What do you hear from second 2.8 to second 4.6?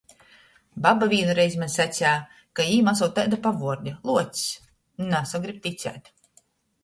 asūt taida pavuorde– Luocs.